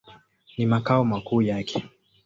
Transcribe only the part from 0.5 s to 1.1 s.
Ni makao